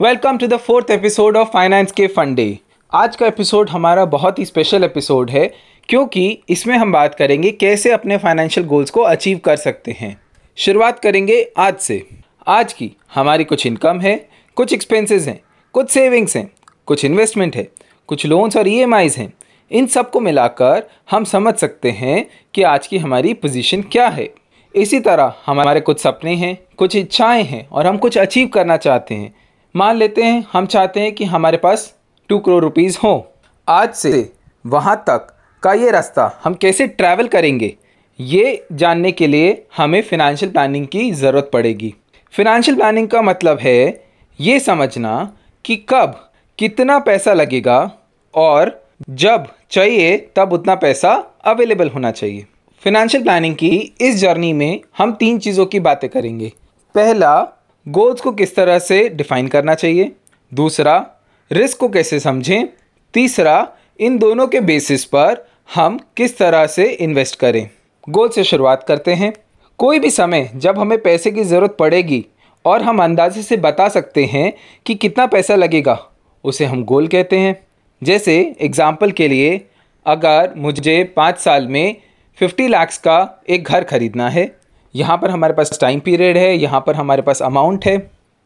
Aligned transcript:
Welcome 0.00 0.38
to 0.38 0.46
the 0.46 0.56
fourth 0.56 0.90
episode 0.90 1.36
of 1.36 1.48
finance 1.48 1.92
के 1.92 2.06
फंडे 2.06 2.58
आज 2.92 3.16
का 3.16 3.26
एपिसोड 3.26 3.68
हमारा 3.70 4.04
बहुत 4.04 4.38
ही 4.38 4.44
स्पेशल 4.44 4.84
एपिसोड 4.84 5.30
है, 5.30 5.52
क्योंकि 5.88 6.38
इसमें 6.48 6.76
हम 6.76 6.92
बात 6.92 7.14
करेंगे 7.14 7.50
कैसे 7.50 7.90
अपने 7.90 8.16
फाइनेंशियल 8.16 8.66
गोल्स 8.66 8.90
को 8.90 9.00
अचीव 9.00 9.38
कर 9.38 9.56
सकते 9.56 9.92
हैं। 9.92 10.20
शुरुआत 10.56 10.98
करेंगे 10.98 11.52
आज 11.56 11.76
से। 11.76 12.06
आज 12.46 12.72
की 12.72 12.90
हमारी 13.14 13.44
कुछ 13.44 13.66
इनकम 13.66 14.00
है, 14.00 14.28
कुछ 14.54 14.72
एक्सपेंसेस 14.72 15.26
हैं, 15.26 15.40
कुछ 15.72 15.90
सेविंग्स 15.90 16.36
हैं, 16.36 16.50
कुछ 16.86 17.04
इन्वेस्टमेंट 17.04 17.56
है, 17.56 17.68
कुछ 18.06 18.26
लोन्स 18.26 18.56
और 18.56 18.68
ई 18.68 18.76
हैं। 19.18 19.32
इन 19.70 19.86
सबको 19.86 20.20
मिलाकर 20.20 20.82
हम 21.10 21.24
समझ 21.24 21.54
सकते 21.54 21.90
हैं 21.90 22.26
कि 22.54 22.62
आज 22.62 22.86
की 22.86 22.98
हमारी 22.98 23.34
पोजीशन 23.34 23.82
क्या 23.82 24.08
है। 24.08 24.28
इसी 24.74 25.00
तरह 25.00 25.34
हमारे 25.46 25.80
कुछ 25.80 26.00
सपने 26.00 26.34
हैं, 26.34 26.58
कुछ 26.76 26.96
इच्छाएँ 26.96 27.42
हैं 27.42 27.68
और 27.68 27.86
हम 27.86 27.96
कुछ 27.96 28.18
अचीव 28.18 28.48
करना 28.48 28.76
चाहते 28.76 29.14
हैं। 29.14 29.34
मान 29.74 29.96
लेते 29.96 30.22
हैं, 30.22 30.44
हम 30.52 30.66
चाहते 30.66 31.00
हैं 31.00 31.12
कि 31.12 31.24
हमारे 31.24 31.56
पास 31.56 31.92
टू 32.30 32.38
करोड़ 32.38 32.62
रुपीज़ 32.62 32.98
हो। 32.98 33.12
आज 33.68 33.94
से 33.94 34.32
वहाँ 34.64 34.96
तक 35.08 35.26
का 35.62 35.72
ये 35.72 35.90
रास्ता 35.90 36.26
हम 36.44 36.54
कैसे 36.54 36.86
ट्रैवल 36.88 37.28
करेंगे, 37.28 37.72
ये 38.18 38.66
जानने 38.72 39.12
के 39.12 39.26
लिए 39.26 39.66
हमें 39.76 40.00
फिनेंशियल 40.02 40.52
प्लानिंग 40.52 40.86
की 40.86 41.10
ज़रूरत 41.12 41.50
पड़ेगी। 41.52 41.92
फिनेंशियल 42.34 42.76
प्लानिंग 42.76 43.08
का 43.08 43.22
मतलब 43.22 43.58
है 43.60 44.04
ये 44.38 44.60
समझना 44.60 45.16
कि 45.64 45.76
कब 45.88 46.14
कितना 46.58 46.98
पैसा 47.00 47.34
लगेगा 47.34 47.80
और 48.34 48.72
जब 49.10 49.48
चाहिए 49.70 50.16
तब 50.36 50.52
उतना 50.52 50.74
पैसा 50.76 51.12
अवेलेबल 51.46 51.88
होना 51.88 52.10
चाहिए। 52.12 52.46
फिनेंशियल 52.82 53.22
प्लानिंग 53.22 53.54
की 53.56 53.74
इस 54.00 54.16
जर्नी 54.16 54.52
में 54.52 54.80
हम 54.98 55.12
तीन 55.14 55.38
चीज़ों 55.38 55.66
की 55.66 55.80
बातें 55.80 56.08
करेंगे। 56.10 56.52
पहला 56.94 57.34
गोल्स 57.86 58.20
को 58.20 58.32
किस 58.32 58.54
तरह 58.56 58.78
से 58.78 59.08
डिफाइन 59.08 59.48
करना 59.48 59.74
चाहिए? 59.74 60.12
दूसरा 60.52 60.94
रिस्क 61.50 61.78
को 61.78 61.88
कैसे 61.88 62.20
समझें? 62.20 62.68
तीसरा, 63.14 63.68
इन 64.00 64.18
दोनों 64.18 64.46
के 64.46 64.60
बेसिस 64.60 65.04
पर 65.04 65.46
हम 65.74 65.98
किस 66.16 66.36
तरह 66.38 66.66
से 66.66 66.84
इन्वेस्ट 66.84 67.38
करें? 67.38 67.68
गोल 68.08 68.28
से 68.28 68.44
शुरुआत 68.44 68.84
करते 68.88 69.14
हैं। 69.14 69.32
कोई 69.78 69.98
भी 69.98 70.10
समय 70.10 70.50
जब 70.54 70.78
हमें 70.78 70.98
पैसे 71.02 71.30
की 71.30 71.44
ज़रूरत 71.44 71.76
पड़ेगी 71.78 72.24
और 72.64 72.82
हम 72.82 73.02
अंदाजे 73.02 73.42
से 73.42 73.56
बता 73.56 73.88
सकते 73.88 74.24
हैं 74.24 74.52
कि 74.86 74.94
कितना 74.94 75.26
पैसा 75.26 75.54
लगेगा, 75.54 75.98
उसे 76.44 76.64
हम 76.64 76.84
गोल 76.84 77.08
कहते 77.08 77.38
हैं। 77.38 77.56
जैसे 78.02 78.34
एग्ज़ाम्पल 78.60 79.10
के 79.10 79.28
लिए, 79.28 79.60
अगर 80.06 80.52
मुझे 80.56 81.02
पाँच 81.16 81.38
साल 81.38 81.66
में 81.66 81.96
फिफ्टी 82.38 82.68
लैक्स 82.68 82.98
का 82.98 83.44
एक 83.48 83.64
घर 83.64 83.84
ख़रीदना 83.84 84.28
है 84.28 84.44
यहाँ 84.94 85.16
पर 85.18 85.30
हमारे 85.30 85.54
पास 85.54 85.78
टाइम 85.80 86.00
पीरियड 86.00 86.36
है, 86.36 86.56
यहाँ 86.56 86.80
पर 86.80 86.94
हमारे 86.94 87.22
पास 87.22 87.42
अमाउंट 87.42 87.86
है 87.86 87.98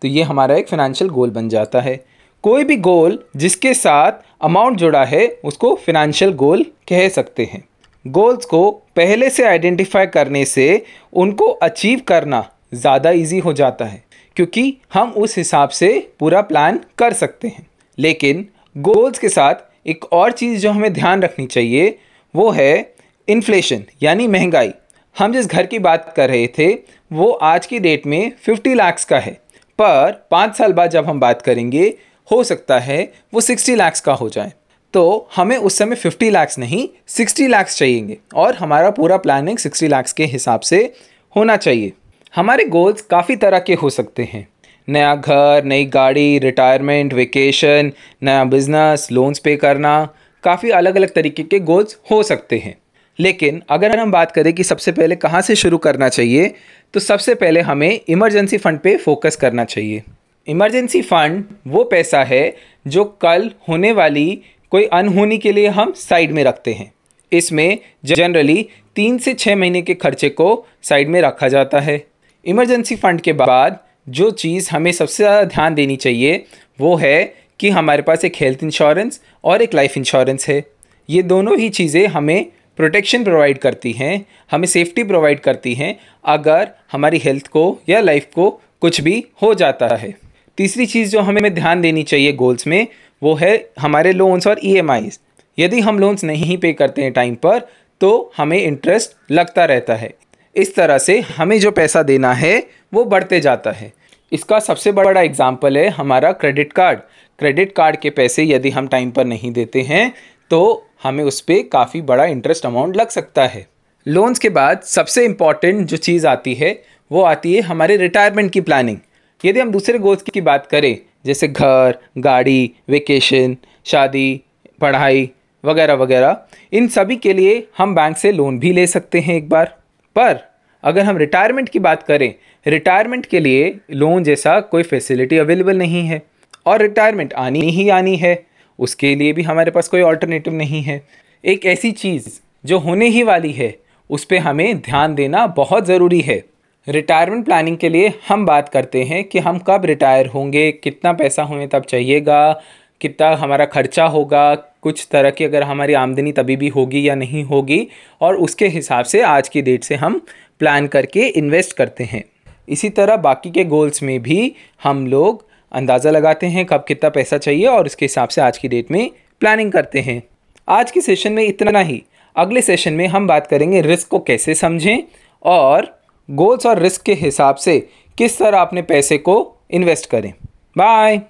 तो 0.02 0.08
ये 0.08 0.22
हमारा 0.22 0.54
एक 0.56 0.68
फ़िनेंशियल 0.68 1.10
गोल 1.10 1.30
बन 1.30 1.48
जाता 1.48 1.80
है। 1.80 1.96
कोई 2.44 2.64
भी 2.64 2.76
गोल 2.78 3.18
जिसके 3.36 3.72
साथ 3.74 4.12
अमाउंट 4.42 4.78
जुड़ा 4.78 5.04
है, 5.04 5.26
उसको 5.44 5.74
फिनेंशियल 5.76 6.32
गोल 6.34 6.64
कह 6.88 7.08
सकते 7.08 7.44
हैं। 7.44 7.62
गोल्स 8.04 8.44
को 8.44 8.70
पहले 8.96 9.30
से 9.30 9.44
आइडेंटिफाई 9.46 10.06
करने 10.08 10.44
से 10.46 10.84
उनको 11.14 11.44
अचीव 11.44 12.00
करना 12.08 12.44
ज़्यादा 12.74 13.10
इजी 13.12 13.38
हो 13.38 13.52
जाता 13.52 13.84
है, 13.84 14.02
क्योंकि 14.36 14.76
हम 14.94 15.10
उस 15.12 15.36
हिसाब 15.38 15.68
से 15.70 15.88
पूरा 16.20 16.40
प्लान 16.42 16.80
कर 16.98 17.12
सकते 17.14 17.48
हैं। 17.48 17.66
लेकिन 17.98 18.46
गोल्स 18.76 19.18
के 19.18 19.28
साथ 19.30 19.88
एक 19.88 20.04
और 20.04 20.32
चीज़ 20.32 20.60
जो 20.60 20.70
हमें 20.70 20.92
ध्यान 20.92 21.22
रखनी 21.22 21.46
चाहिए, 21.48 21.98
वो 22.34 22.50
है 22.50 22.94
इन्फ्लेशन 23.28 23.82
यानी 24.02 24.26
महँगाई। 24.28 24.72
हम 25.18 25.32
जिस 25.32 25.46
घर 25.46 25.66
की 25.66 25.78
बात 25.78 26.12
कर 26.16 26.28
रहे 26.28 26.46
थे, 26.46 26.78
वो 27.12 27.30
आज 27.30 27.66
की 27.66 27.78
डेट 27.78 28.06
में 28.06 28.32
फिफ्टी 28.42 28.74
लाख्स 28.74 29.04
का 29.04 29.18
है। 29.18 29.32
पर 29.78 30.28
पाँच 30.30 30.56
साल 30.56 30.72
बाद 30.72 30.90
जब 30.90 31.06
हम 31.06 31.20
बात 31.20 31.42
करेंगे, 31.42 31.94
हो 32.32 32.44
सकता 32.44 32.78
है 32.78 33.12
वो 33.34 33.40
सिक्सटी 33.40 33.74
लाख्स 33.74 34.00
का 34.00 34.12
हो 34.12 34.28
जाए। 34.28 34.52
तो 34.94 35.28
हमें 35.36 35.56
उस 35.56 35.78
समय 35.78 35.94
फिफ्टी 35.94 36.30
लाख्स 36.30 36.58
नहीं 36.58 36.88
सिक्सटी 37.06 37.46
लाख्स 37.46 37.78
चाहिए 37.78 38.18
और 38.34 38.54
हमारा 38.54 38.90
पूरा 38.90 39.16
प्लानिंग 39.16 39.58
सिक्सटी 39.58 39.88
लाख्स 39.88 40.12
के 40.12 40.24
हिसाब 40.24 40.60
से 40.60 40.92
होना 41.36 41.56
चाहिए। 41.56 41.92
हमारे 42.36 42.64
गोल्स 42.64 43.00
काफ़ी 43.00 43.36
तरह 43.36 43.58
के 43.58 43.74
हो 43.74 43.90
सकते 43.90 44.28
हैं। 44.32 44.48
नया 44.88 45.14
घर, 45.14 45.64
नई 45.64 45.84
गाड़ी 45.84 46.38
रिटायरमेंट 46.38 47.14
वेकेशन 47.14 47.92
नया 48.22 48.44
बिज़नेस 48.44 49.08
लोन्स 49.12 49.38
पे 49.38 49.56
करना, 49.56 50.08
काफ़ी 50.44 50.70
अलग 50.70 50.96
अलग 50.96 51.14
तरीके 51.14 51.42
के 51.42 51.58
गोल्स 51.58 51.98
हो 52.10 52.22
सकते 52.22 52.58
हैं। 52.58 52.78
लेकिन 53.18 53.62
अगर 53.70 53.98
हम 53.98 54.10
बात 54.10 54.32
करें 54.32 54.52
कि 54.52 54.64
सबसे 54.64 54.92
पहले 54.92 55.16
कहाँ 55.16 55.40
से 55.42 55.54
शुरू 55.56 55.78
करना 55.78 56.08
चाहिए 56.08 56.52
तो 56.94 57.00
सबसे 57.00 57.34
पहले 57.36 57.60
हमें 57.62 58.00
इमरजेंसी 58.08 58.58
फ़ंड 58.58 58.78
पे 58.78 58.96
फोकस 58.96 59.36
करना 59.36 59.64
चाहिए। 59.64 60.02
इमरजेंसी 60.48 61.02
फ़ंड 61.02 61.44
वो 61.66 61.82
पैसा 61.84 62.22
है 62.24 62.54
जो 62.86 63.04
कल 63.22 63.50
होने 63.68 63.92
वाली 63.92 64.28
कोई 64.72 64.84
अनहोनी 64.92 65.38
के 65.38 65.52
लिए 65.52 65.68
हम 65.70 65.92
साइड 65.96 66.32
में 66.32 66.42
रखते 66.44 66.72
हैं। 66.72 66.92
इसमें 67.32 67.78
जनरली 68.06 68.66
तीन 68.96 69.18
से 69.18 69.34
छः 69.34 69.56
महीने 69.56 69.82
के 69.82 69.94
खर्चे 69.96 70.28
को 70.30 70.66
साइड 70.82 71.08
में 71.08 71.20
रखा 71.22 71.48
जाता 71.48 71.80
है। 71.80 72.02
इमरजेंसी 72.46 72.96
फ़ंड 72.96 73.20
के 73.20 73.32
बाद 73.34 73.78
जो 74.08 74.30
चीज़ 74.32 74.68
हमें 74.72 74.90
सबसे 74.92 75.22
ज़्यादा 75.22 75.42
ध्यान 75.44 75.74
देनी 75.74 75.96
चाहिए, 75.96 76.44
वो 76.78 76.94
है 76.96 77.24
कि 77.60 77.70
हमारे 77.70 78.02
पास 78.02 78.24
एक 78.24 78.36
हेल्थ 78.36 78.62
इंश्योरेंस 78.62 79.20
और 79.44 79.62
एक 79.62 79.74
लाइफ 79.74 79.96
इंश्योरेंस 79.96 80.48
है। 80.48 80.62
ये 81.08 81.22
दोनों 81.24 81.58
ही 81.58 81.68
चीज़ें 81.70 82.06
हमें 82.06 82.46
प्रोटेक्शन 82.78 83.24
प्रोवाइड 83.24 83.58
करती 83.58 83.92
हैं, 83.92 84.24
हमें 84.50 84.66
सेफ्टी 84.68 85.04
प्रोवाइड 85.04 85.40
करती 85.40 85.74
हैं, 85.74 85.94
अगर 86.24 86.68
हमारी 86.92 87.18
हेल्थ 87.18 87.46
को 87.46 87.78
या 87.88 88.00
लाइफ 88.00 88.26
को 88.34 88.50
कुछ 88.80 89.00
भी 89.00 89.24
हो 89.42 89.52
जाता 89.54 89.86
है। 89.96 90.14
तीसरी 90.58 90.86
चीज़ 90.86 91.10
जो 91.10 91.20
हमें 91.20 91.54
ध्यान 91.54 91.80
देनी 91.80 92.02
चाहिए 92.02 92.32
गोल्स 92.32 92.66
में, 92.66 92.86
वो 93.22 93.34
है 93.34 93.70
हमारे 93.80 94.12
लोन्स 94.12 94.46
और 94.46 94.60
ई 94.64 94.80
e 94.80 95.10
यदि 95.58 95.80
हम 95.80 95.98
लोन्स 95.98 96.24
नहीं 96.24 96.58
पे 96.58 96.72
करते 96.72 97.02
हैं 97.02 97.12
टाइम 97.12 97.34
पर 97.34 97.58
तो 98.00 98.32
हमें 98.36 98.58
इंटरेस्ट 98.58 99.16
लगता 99.30 99.64
रहता 99.64 99.94
है। 99.94 100.12
इस 100.56 100.74
तरह 100.74 100.98
से 100.98 101.20
हमें 101.20 101.58
जो 101.60 101.70
पैसा 101.70 102.02
देना 102.02 102.32
है, 102.32 102.66
वो 102.94 103.04
बढ़ते 103.04 103.40
जाता 103.40 103.70
है। 103.70 103.92
इसका 104.32 104.58
सबसे 104.60 104.92
बड़ा 104.92 105.20
एग्ज़ाम्पल 105.20 105.78
है 105.78 105.88
हमारा 105.88 106.32
क्रेडिट 106.32 106.72
कार्ड। 106.72 106.98
क्रेडिट 107.38 107.72
कार्ड 107.72 107.96
के 107.96 108.10
पैसे 108.10 108.44
यदि 108.44 108.70
हम 108.70 108.88
टाइम 108.88 109.10
पर 109.10 109.24
नहीं 109.24 109.52
देते 109.52 109.82
हैं 109.82 110.12
तो 110.50 110.60
हमें 111.02 111.24
उस 111.24 111.40
पर 111.40 111.62
काफ़ी 111.72 112.00
बड़ा 112.00 112.24
इंटरेस्ट 112.24 112.66
अमाउंट 112.66 112.96
लग 112.96 113.08
सकता 113.08 113.46
है। 113.46 113.66
लोन्स 114.06 114.38
के 114.38 114.48
बाद 114.48 114.80
सबसे 114.80 115.24
इंपॉर्टेंट 115.24 115.86
जो 115.86 115.96
चीज़ 115.96 116.26
आती 116.26 116.54
है, 116.54 116.82
वो 117.12 117.22
आती 117.22 117.54
है 117.54 117.60
हमारे 117.60 117.96
रिटायरमेंट 117.96 118.52
की 118.52 118.60
प्लानिंग 118.60 118.98
यदि 119.44 119.60
हम 119.60 119.70
दूसरे 119.70 119.98
गोल्स 119.98 120.22
की 120.22 120.40
बात 120.40 120.66
करें, 120.66 120.98
जैसे 121.26 121.48
घर, 121.48 121.98
गाड़ी 122.18 122.72
वेकेशन 122.88 123.56
शादी, 123.84 124.40
पढ़ाई 124.80 125.30
वगैरह 125.64 125.94
वगैरह, 125.94 126.36
इन 126.72 126.88
सभी 126.88 127.16
के 127.16 127.32
लिए 127.32 127.68
हम 127.78 127.94
बैंक 127.94 128.16
से 128.16 128.32
लोन 128.32 128.58
भी 128.58 128.72
ले 128.72 128.86
सकते 128.86 129.20
हैं 129.20 129.34
एक 129.34 129.48
बार। 129.48 129.76
पर 130.16 130.38
अगर 130.84 131.02
हम 131.02 131.16
रिटायरमेंट 131.16 131.68
की 131.68 131.78
बात 131.78 132.02
करें 132.02 132.34
रिटायरमेंट 132.66 133.26
के 133.26 133.40
लिए 133.40 133.78
लोन 133.90 134.24
जैसा 134.24 134.60
कोई 134.60 134.82
फैसिलिटी 134.82 135.38
अवेलेबल 135.38 135.76
नहीं 135.78 136.06
है 136.06 136.22
और 136.66 136.82
रिटायरमेंट 136.82 137.34
आनी 137.34 137.60
ही 137.60 137.88
आनी 137.88 138.16
है। 138.16 138.47
उसके 138.78 139.14
लिए 139.14 139.32
भी 139.32 139.42
हमारे 139.42 139.70
पास 139.70 139.88
कोई 139.88 140.02
ऑल्टरनेटिव 140.02 140.54
नहीं 140.54 140.82
है। 140.82 141.06
एक 141.44 141.66
ऐसी 141.66 141.92
चीज़ 141.92 142.40
जो 142.66 142.78
होने 142.78 143.08
ही 143.08 143.22
वाली 143.22 143.52
है, 143.52 143.78
उस 144.10 144.24
पर 144.24 144.36
हमें 144.36 144.80
ध्यान 144.80 145.14
देना 145.14 145.46
बहुत 145.46 145.86
ज़रूरी 145.86 146.20
है। 146.20 146.44
रिटायरमेंट 146.88 147.44
प्लानिंग 147.44 147.76
के 147.76 147.88
लिए 147.88 148.12
हम 148.28 148.46
बात 148.46 148.68
करते 148.68 149.02
हैं 149.02 149.24
कि 149.24 149.38
हम 149.38 149.58
कब 149.58 149.84
रिटायर 149.84 150.26
होंगे, 150.26 150.72
कितना 150.72 151.12
पैसा 151.12 151.42
हमें 151.44 151.68
तब 151.68 151.82
चाहिएगा, 151.82 152.62
कितना 153.00 153.36
हमारा 153.36 153.64
खर्चा 153.64 154.04
होगा, 154.04 154.54
कुछ 154.54 155.08
तरह 155.10 155.30
की 155.30 155.44
अगर 155.44 155.62
हमारी 155.62 155.92
आमदनी 155.92 156.32
तभी 156.32 156.56
भी 156.56 156.68
होगी 156.68 157.08
या 157.08 157.14
नहीं 157.14 157.44
होगी, 157.44 157.88
और 158.20 158.36
उसके 158.36 158.68
हिसाब 158.68 159.04
से 159.04 159.22
आज 159.22 159.48
की 159.48 159.62
डेट 159.62 159.84
से 159.84 159.94
हम 159.94 160.20
प्लान 160.58 160.86
करके 160.86 161.20
इन्वेस्ट 161.20 161.76
करते 161.76 162.04
हैं। 162.04 162.24
इसी 162.68 162.88
तरह 162.88 163.16
बाकी 163.16 163.50
के 163.50 163.64
गोल्स 163.64 164.02
में 164.02 164.22
भी 164.22 164.54
हम 164.82 165.06
लोग 165.06 165.47
अंदाज़ा 165.72 166.10
लगाते 166.10 166.46
हैं 166.46 166.64
कब 166.66 166.84
कितना 166.88 167.10
पैसा 167.10 167.38
चाहिए 167.38 167.66
और 167.66 167.86
उसके 167.86 168.04
हिसाब 168.04 168.28
से 168.28 168.40
आज 168.40 168.58
की 168.58 168.68
डेट 168.68 168.90
में 168.90 169.10
प्लानिंग 169.40 169.72
करते 169.72 170.00
हैं 170.00 170.22
आज 170.68 170.90
के 170.90 171.00
सेशन 171.00 171.32
में 171.32 171.44
इतना 171.44 171.80
ही 171.80 172.02
अगले 172.36 172.62
सेशन 172.62 172.92
में 172.92 173.06
हम 173.06 173.26
बात 173.26 173.46
करेंगे 173.46 173.80
रिस्क 173.80 174.08
को 174.08 174.18
कैसे 174.18 174.54
समझें 174.54 175.02
और 175.42 175.94
गोल्स 176.28 176.66
और 176.66 176.78
रिस्क 176.78 177.02
के 177.02 177.14
हिसाब 177.14 177.56
से 177.56 177.78
किस 178.18 178.38
तरह 178.38 178.60
अपने 178.60 178.82
पैसे 178.82 179.18
को 179.18 179.36
इन्वेस्ट 179.70 180.10
करें 180.10 180.32
bye 180.78 181.20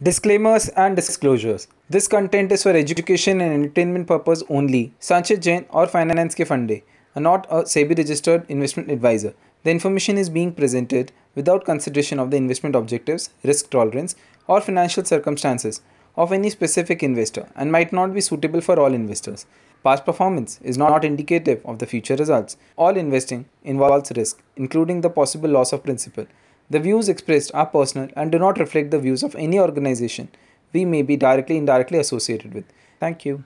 Disclaimers 0.00 0.68
and 0.70 0.96
disclosures. 0.96 1.68
This 1.88 2.08
content 2.08 2.50
is 2.52 2.64
for 2.64 2.70
education 2.70 3.40
and 3.40 3.52
entertainment 3.52 4.06
purpose 4.06 4.42
only. 4.50 4.92
Sanchit 5.00 5.40
Jain 5.40 5.64
or 5.70 5.86
Finance 5.86 6.34
Ke 6.34 6.46
Funde 6.46 6.82
are 7.16 7.22
not 7.22 7.46
a 7.48 7.62
SEBI 7.64 7.96
registered 7.96 8.44
investment 8.48 8.90
advisor. 8.90 9.32
The 9.64 9.70
information 9.70 10.18
is 10.18 10.30
being 10.30 10.52
presented 10.52 11.10
without 11.34 11.64
consideration 11.64 12.20
of 12.20 12.30
the 12.30 12.36
investment 12.36 12.76
objectives, 12.76 13.30
risk 13.42 13.70
tolerance, 13.70 14.14
or 14.46 14.60
financial 14.60 15.04
circumstances 15.04 15.80
of 16.16 16.32
any 16.32 16.50
specific 16.50 17.02
investor 17.02 17.48
and 17.56 17.72
might 17.72 17.92
not 17.92 18.14
be 18.14 18.20
suitable 18.20 18.60
for 18.60 18.78
all 18.78 18.94
investors. 18.94 19.46
Past 19.82 20.04
performance 20.04 20.60
is 20.62 20.78
not 20.78 21.04
indicative 21.04 21.60
of 21.64 21.78
the 21.78 21.86
future 21.86 22.16
results. 22.16 22.56
All 22.76 22.96
investing 22.96 23.46
involves 23.64 24.12
risk, 24.16 24.42
including 24.56 25.00
the 25.00 25.10
possible 25.10 25.50
loss 25.50 25.72
of 25.72 25.82
principal. 25.82 26.26
The 26.70 26.80
views 26.80 27.08
expressed 27.08 27.50
are 27.54 27.66
personal 27.66 28.08
and 28.16 28.30
do 28.30 28.38
not 28.38 28.58
reflect 28.58 28.90
the 28.90 28.98
views 28.98 29.22
of 29.22 29.34
any 29.34 29.58
organization 29.58 30.28
we 30.72 30.84
may 30.84 31.02
be 31.02 31.16
directly 31.16 31.56
or 31.56 31.58
indirectly 31.58 31.98
associated 31.98 32.52
with. 32.52 32.64
Thank 33.00 33.24
you. 33.24 33.44